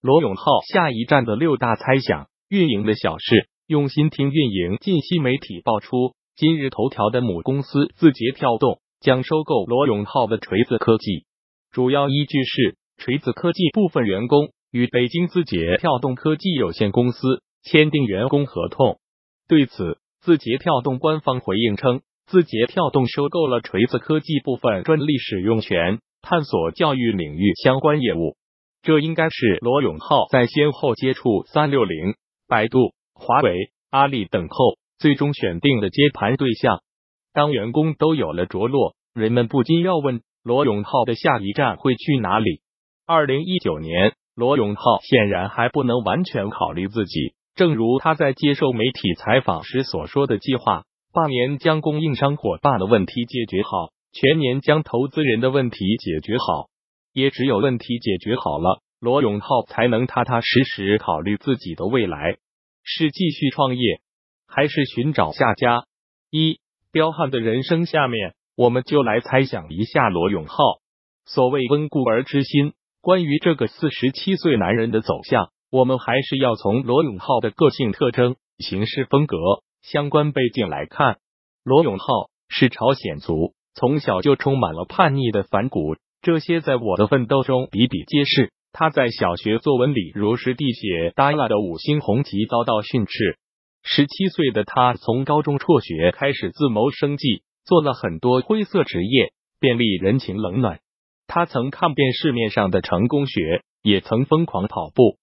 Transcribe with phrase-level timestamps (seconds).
[0.00, 4.76] 罗永浩下一站的六大猜想，运营的小事，用心听运营。
[4.80, 11.24] 近期媒体爆出，今日头条的母公司字节跳动将收购罗永浩的锤子科技，
[11.72, 19.00] 主要依据是锤子科技部分员工与北京字节跳动科技有限公司签订员工合同。
[19.48, 28.36] 对此，字节跳动官方回应称，字节跳动收购了锤子科技部分专利使用权，探索教育领域相关业务。
[28.88, 32.14] 这应该是罗永浩在先后接触三六零、
[32.48, 36.80] 百度、华为、阿里等后，最终选定的接盘对象。
[37.34, 42.62] 当员工都有了着落，人们不禁要问：罗永浩的下一站会去哪里？
[43.06, 47.34] 二零一九年，罗永浩显然还不能完全考虑自己。
[47.56, 56.70] 正如他在接受媒体采访时所说的计划：半年将供应商伙伴的问题解决好，全年将投资人的问题解决好。
[57.12, 62.38] 也只有问题解决好了，罗永浩才能踏踏实实考虑自己的未来，
[62.82, 64.00] 是继续创业，
[64.46, 65.84] 还是寻找下家？
[66.30, 70.56] 一彪悍的人生，下面我们就来猜想一下罗永浩。
[71.24, 79.36] 所谓温故而知新，关于这个四十七岁男人的走向，我们还是要从罗永浩的个性特征、行事风格、
[79.82, 81.18] 相关背景来看。
[81.62, 82.06] 罗永浩
[82.48, 85.96] 是朝鲜族，从小就充满了叛逆的反骨。
[86.22, 88.52] 这些在我的奋斗中比比皆是。
[88.70, 93.12] 他在小学作文里如实地写，耷拉的五星红旗遭到训斥。
[93.82, 100.80] 十七岁的他从高中辍学开始自谋生计，做了很多灰色职业，便利人情冷暖。
[101.26, 105.16] 他曾看遍市面上的成功学，也曾疯狂跑步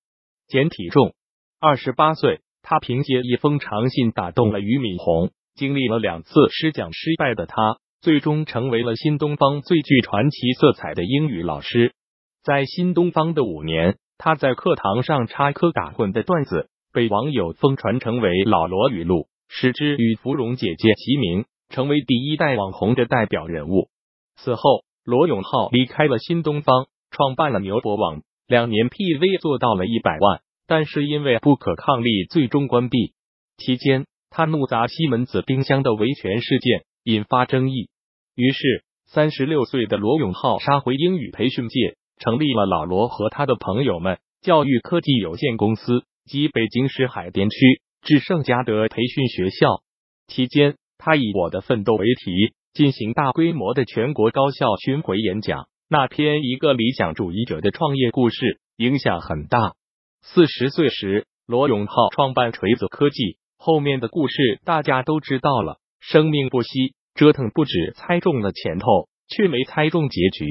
[0.48, 1.14] 减体重。
[1.60, 5.32] 二十八岁，他凭借一封长信打动了俞敏洪。
[5.56, 7.78] 经历了两次失奖失败的他。
[8.06, 11.96] 最终成为了新东方最具传奇色彩的英语老师。
[12.44, 23.88] 在新东方的五年，他在课堂上插科打诨的段子被网友疯传，成为老罗语录，使之与芙蓉姐姐齐名，成为第一代网红的代表人物。
[24.36, 33.14] 此后，罗永浩离开了新东方，创办了牛博网，两年 PV 做到了一百万，但是因为不可抗力，最终关闭。
[33.58, 37.90] 期间，他怒砸西门子冰箱的维权事件，引发争议。
[38.36, 47.58] 于是，三十六岁的罗永浩杀回英语培训界，成立了老罗和他的朋友们教育科技有限公司及北京市海淀区
[48.02, 49.82] 至圣嘉德培训学校。
[50.28, 55.70] 期间，他以“我的奋斗”为题，进行大规模的全国高校巡回演讲。
[55.88, 58.36] 那篇《一个理想主义者的创业故事》
[58.76, 59.76] 影响很大。
[60.22, 65.78] 四十岁时，罗永浩创办锤子科技，后面的故事大家都知道了。
[66.02, 66.96] 生命不息。
[67.16, 70.46] 折腾不止猜中了前头，却没猜中结局。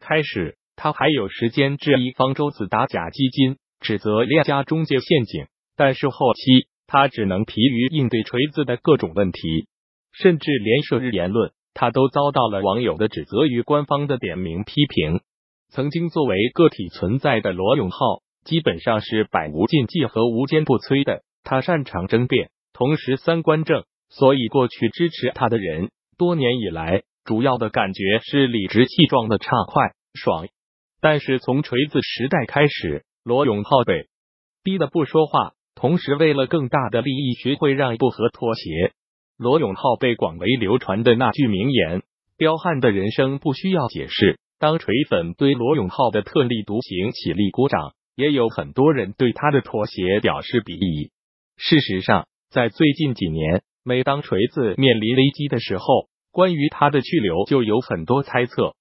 [0.00, 5.46] 开始他还有时间质疑方舟子打假基金，指责链家中介陷阱，
[5.76, 9.40] 但是后期他只能疲于应对锤子的各种问题，
[10.12, 15.20] 甚至连涉日言论，他都遭到了网友的指责与官方的点名批评。
[15.70, 21.22] 曾经作为个体存在的罗永浩，基本上是百无禁忌和无坚不摧的。
[21.44, 23.84] 他擅长争辩，同时三观正。
[24.14, 30.48] 所以，过去支持他的人，多年以来主要的感觉是理直气壮的畅快爽。
[31.00, 34.08] 但是从锤子时代开始，罗永浩被
[34.62, 38.92] 逼的不说话，同时为了更大的利益学会让步和妥协。
[39.38, 42.02] 罗永浩被广为流传的那句名言
[42.36, 51.10] ：“彪悍的人生不需要解释。”当锤粉对罗永浩的特立独行起立鼓掌，也有很多人对他的妥协表示鄙夷。
[51.56, 53.62] 事实上，在最近几年。
[53.84, 58.74] 每当锤子面临危机的时候，关于他的去留就有很多猜测。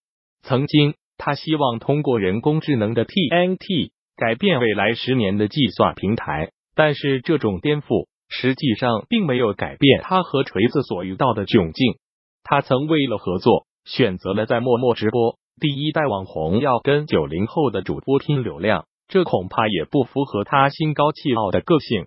[0.43, 11.95] 曾经，他希望通过人工智能的 TNT 改变未来十年的计算平台，但是这种颠覆实际上并没有改变他和锤子所遇到的窘境。
[12.43, 15.39] 他曾为了合作，选择了在陌陌直播。
[15.59, 22.05] 第一代网红要跟九零后的主播拼流量，这恐怕也不符合他心高气傲的个性。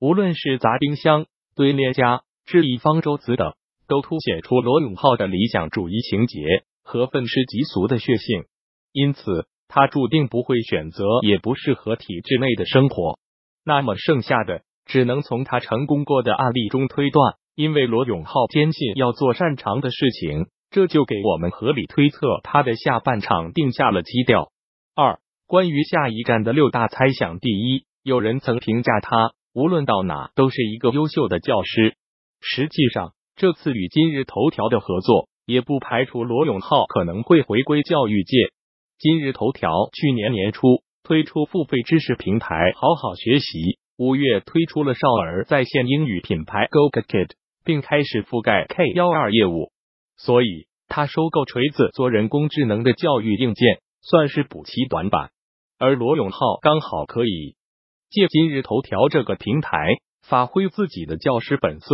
[0.00, 1.26] 无论是砸冰箱、
[1.56, 2.22] 堆链家。
[2.46, 3.54] 质疑方舟子等，
[3.88, 6.40] 都凸显出罗永浩的理想主义情节
[6.84, 8.44] 和愤世嫉俗的血性，
[8.92, 13.18] 因此他注定不会选择也不适合体制内的生活。
[13.64, 24.52] 那么剩下的只能从他成功过的案例中推断，因为罗永浩坚信要做擅长的事情，这就给我们合理推测他的下半场定下了基调。
[24.94, 31.96] 二、关于下一站的六大猜想：第一，有人曾评价他无论到哪都是一个优秀的教师。
[32.40, 38.36] 实际上，这次与今日头条的合作，也不排除罗永浩可能会回归教育界。
[38.98, 43.78] 今日头条去年年初推出付费知识平台好好学习。
[43.98, 47.30] 五月推出了少儿在线英语品牌 “Go Kid”，
[47.64, 49.72] 并开始覆盖 K 幺二业务。
[50.18, 55.30] 所以，他收购锤子做人工智能的教育硬件，算是补齐短板。
[55.78, 57.56] 而罗永浩刚好可以
[58.10, 59.88] 借今日头条这个平台，
[60.22, 61.86] 发挥自己的教师本色。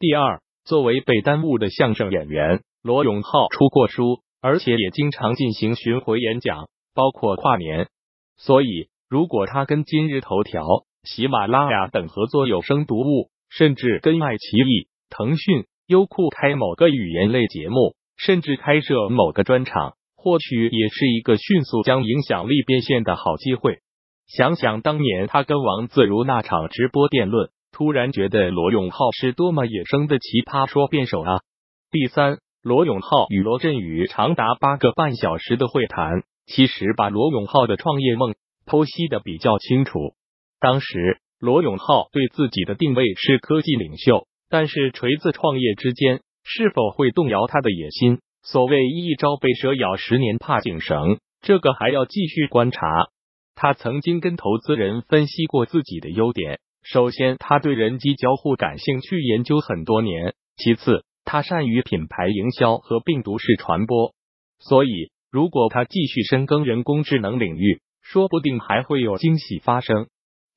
[0.00, 7.88] 第二，作为被耽误的相声演员，罗永浩出过书，而且也经常进行巡回演讲，包括跨年。
[8.36, 10.64] 所以，如果他跟今日头条、
[11.02, 19.94] 喜马拉雅等合作有声读物，甚至跟爱奇艺、腾讯、优酷开某个语言类节目，甚至开设某个专场。
[20.14, 23.80] 或许也是一个迅速将影响力变现的好机会。
[24.28, 31.42] 想想当年他跟王自如那场直播辩论，突然觉得罗永浩是多么野生的奇葩说辩手啊！
[31.92, 38.34] 第三，罗永浩与罗振宇长达八个半小时的会谈，其实把罗永浩的创业梦
[38.66, 40.14] 剖析的比较清楚。
[40.58, 48.18] 当时罗永浩对自己的定位是科技领袖，但是锤子创业之间是否会动摇他的野心？
[48.42, 53.06] 所谓一朝被蛇咬，十年怕井绳，这个还要继续观察。
[53.54, 64.14] 他曾经跟投资人分析过自己的优点：首先，他对人机交互感兴趣，研究很多年；其次，他善于品牌营销和病毒式传播。
[64.58, 70.06] 所以，如果他继续深耕人工智能领域，说不定还会有惊喜发生。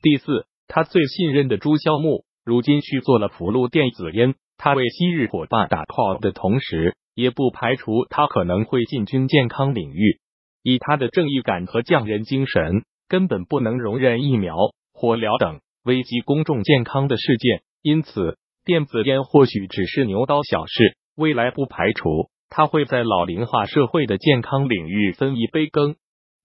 [0.01, 6.95] 第四，他最信任的朱孝木，如今去做了福禄电子烟，他为昔日伙伴打 call 的同时。
[7.13, 10.21] 也不排除他可能会进军健康领域。
[10.63, 14.55] 以他的正义感和匠人精神，根本不能容忍疫苗、
[14.93, 17.61] 火疗等危及公众健康的事件。
[17.81, 20.95] 因此，电子烟或许只是牛刀小事。
[21.15, 25.95] 未来不排除它会在老龄化社会的健康领域分一杯羹。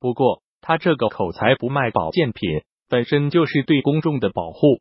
[0.00, 4.80] 不过，他这个口才不卖保健品，本身就是对公众的保护。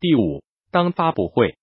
[0.00, 1.56] 第五，当发布会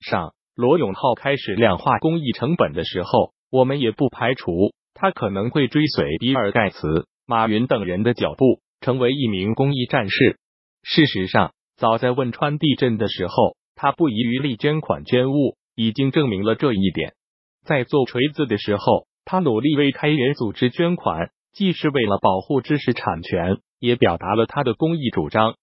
[0.00, 0.34] 上。
[0.56, 10.38] 罗永浩开始量化公益成本的时候，我们也不排除他可能会追随比尔盖茨、马云等人的脚步，成为一名公益战士。
[10.84, 17.14] 事实上，早在汶川地震的时候，他不遗余力捐款捐物，已经证明了这一点。
[17.64, 25.54] 在做锤子的时候，他努力为开源组织捐款，既是为了保护知识产权，也表达了他的公益主张。